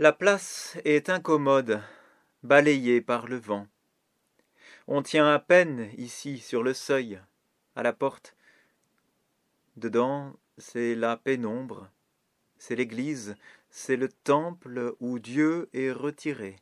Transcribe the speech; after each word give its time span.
La 0.00 0.12
place 0.12 0.76
est 0.84 1.08
incommode, 1.08 1.80
balayée 2.42 3.00
par 3.00 3.28
le 3.28 3.36
vent. 3.36 3.68
On 4.88 5.02
tient 5.02 5.32
à 5.32 5.38
peine 5.38 5.88
ici 5.96 6.38
sur 6.40 6.64
le 6.64 6.74
seuil, 6.74 7.20
à 7.76 7.84
la 7.84 7.92
porte. 7.92 8.34
Dedans, 9.76 10.34
c'est 10.58 10.96
la 10.96 11.16
pénombre, 11.16 11.88
c'est 12.58 12.74
l'église, 12.74 13.36
c'est 13.70 13.94
le 13.94 14.08
temple 14.08 14.96
où 14.98 15.20
Dieu 15.20 15.70
est 15.72 15.92
retiré. 15.92 16.56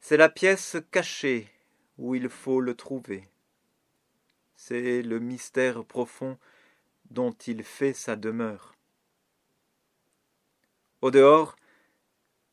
C'est 0.00 0.16
la 0.16 0.28
pièce 0.28 0.76
cachée 0.90 1.48
où 1.98 2.16
il 2.16 2.28
faut 2.28 2.60
le 2.60 2.74
trouver. 2.74 3.28
C'est 4.56 5.02
le 5.02 5.20
mystère 5.20 5.84
profond 5.84 6.36
dont 7.10 7.30
il 7.46 7.62
fait 7.62 7.92
sa 7.92 8.16
demeure. 8.16 8.74
Au 11.00 11.12
dehors, 11.12 11.54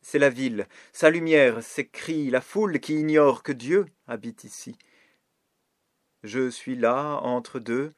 c'est 0.10 0.20
la 0.20 0.30
ville, 0.30 0.68
sa 0.94 1.10
lumière, 1.10 1.62
ses 1.62 1.86
cris, 1.86 2.30
la 2.30 2.40
foule 2.40 2.80
qui 2.80 2.94
ignore 2.94 3.44
que 3.44 3.52
Dieu 3.52 3.88
habite 4.08 4.46
ici. 4.46 4.78
Je 6.24 6.50
suis 6.50 6.78
là 6.78 7.20
entre 7.24 7.60
deux, 7.60 7.92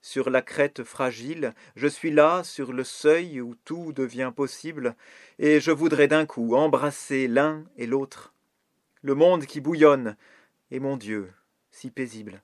sur 0.00 0.30
la 0.30 0.40
crête 0.40 0.84
fragile, 0.84 1.52
je 1.74 1.88
suis 1.88 2.12
là 2.12 2.44
sur 2.44 2.72
le 2.72 2.84
seuil 2.84 3.40
où 3.40 3.56
tout 3.64 3.92
devient 3.92 4.32
possible, 4.34 4.94
et 5.40 5.58
je 5.58 5.72
voudrais 5.72 6.06
d'un 6.06 6.26
coup 6.26 6.54
embrasser 6.54 7.26
l'un 7.26 7.64
et 7.76 7.88
l'autre, 7.88 8.32
le 9.02 9.16
monde 9.16 9.44
qui 9.44 9.60
bouillonne, 9.60 10.16
et 10.70 10.78
mon 10.78 10.96
Dieu 10.96 11.28
si 11.72 11.90
paisible. 11.90 12.40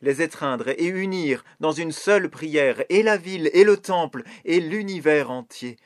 Les 0.00 0.22
étreindre 0.22 0.70
et 0.70 0.88
unir 0.88 1.44
dans 1.60 1.70
une 1.70 1.92
seule 1.92 2.28
prière, 2.30 2.82
et 2.88 3.04
la 3.04 3.16
ville, 3.16 3.48
et 3.52 3.62
le 3.62 3.76
temple, 3.76 4.24
et 4.44 4.58
l'univers 4.58 5.30
entier. 5.30 5.76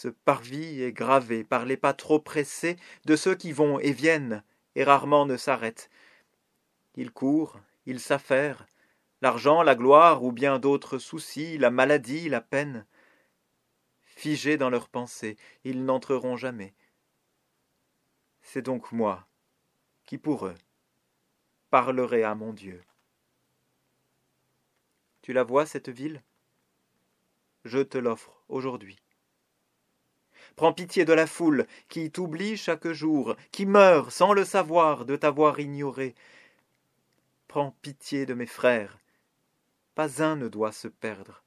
Ce 0.00 0.08
parvis 0.08 0.80
est 0.80 0.94
gravé 0.94 1.44
par 1.44 1.66
les 1.66 1.76
pas 1.76 1.92
trop 1.92 2.18
pressés 2.18 2.78
de 3.04 3.16
ceux 3.16 3.34
qui 3.34 3.52
vont 3.52 3.78
et 3.80 3.92
viennent, 3.92 4.42
et 4.74 4.82
rarement 4.82 5.26
ne 5.26 5.36
s'arrêtent. 5.36 5.90
Ils 6.94 7.10
courent, 7.10 7.60
ils 7.84 8.00
s'affairent, 8.00 8.66
l'argent, 9.20 9.62
la 9.62 9.74
gloire, 9.74 10.24
ou 10.24 10.32
bien 10.32 10.58
d'autres 10.58 10.96
soucis, 10.96 11.58
la 11.58 11.70
maladie, 11.70 12.30
la 12.30 12.40
peine. 12.40 12.86
Figés 14.00 14.56
dans 14.56 14.70
leurs 14.70 14.88
pensées, 14.88 15.36
ils 15.64 15.84
n'entreront 15.84 16.38
jamais. 16.38 16.72
C'est 18.40 18.62
donc 18.62 18.92
moi 18.92 19.28
qui, 20.06 20.16
pour 20.16 20.46
eux, 20.46 20.56
parlerai 21.68 22.22
à 22.22 22.34
mon 22.34 22.54
Dieu. 22.54 22.82
Tu 25.20 25.34
la 25.34 25.42
vois, 25.42 25.66
cette 25.66 25.90
ville? 25.90 26.22
Je 27.66 27.80
te 27.80 27.98
l'offre 27.98 28.42
aujourd'hui. 28.48 28.98
Prends 30.60 30.74
pitié 30.74 31.06
de 31.06 31.14
la 31.14 31.26
foule 31.26 31.66
qui 31.88 32.10
t'oublie 32.10 32.58
chaque 32.58 32.88
jour, 32.88 33.34
qui 33.50 33.64
meurt 33.64 34.10
sans 34.10 34.34
le 34.34 34.44
savoir 34.44 35.06
de 35.06 35.16
t'avoir 35.16 35.58
ignoré. 35.58 36.14
Prends 37.48 37.74
pitié 37.80 38.26
de 38.26 38.34
mes 38.34 38.44
frères. 38.44 38.98
Pas 39.94 40.22
un 40.22 40.36
ne 40.36 40.48
doit 40.48 40.72
se 40.72 40.86
perdre. 40.86 41.42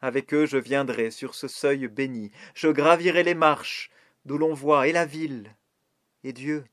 Avec 0.00 0.32
eux 0.32 0.46
je 0.46 0.58
viendrai 0.58 1.10
sur 1.10 1.34
ce 1.34 1.48
seuil 1.48 1.88
béni, 1.88 2.30
je 2.54 2.68
gravirai 2.68 3.24
les 3.24 3.34
marches 3.34 3.90
d'où 4.26 4.38
l'on 4.38 4.54
voit 4.54 4.86
et 4.86 4.92
la 4.92 5.04
ville 5.04 5.52
et 6.22 6.32
Dieu. 6.32 6.64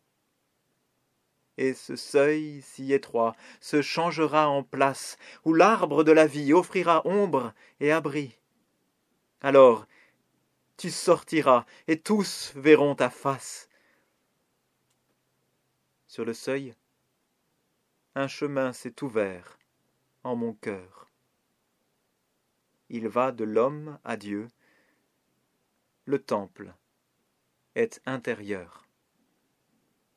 Et 1.57 1.73
ce 1.73 1.95
seuil 1.95 2.61
si 2.61 2.93
étroit 2.93 3.35
se 3.61 3.81
changera 3.81 4.47
en 4.47 4.61
place 4.61 5.17
où 5.43 5.55
l'arbre 5.55 6.03
de 6.03 6.11
la 6.11 6.27
vie 6.27 6.53
offrira 6.53 7.01
ombre 7.07 7.51
et 7.79 7.91
abri. 7.91 8.37
Alors 9.41 9.87
tu 10.77 10.91
sortiras 10.91 11.65
et 11.87 11.99
tous 11.99 12.53
verront 12.55 12.95
ta 12.95 13.09
face. 13.09 13.67
Sur 16.07 16.23
le 16.23 16.33
seuil, 16.33 16.73
un 18.15 18.27
chemin 18.27 18.73
s'est 18.73 19.03
ouvert 19.03 19.57
en 20.23 20.35
mon 20.35 20.53
cœur. 20.53 21.07
Il 22.89 23.07
va 23.07 23.31
de 23.31 23.43
l'homme 23.43 23.99
à 24.03 24.15
Dieu. 24.17 24.47
Le 26.05 26.19
temple 26.19 26.73
est 27.75 28.01
intérieur. 28.05 28.86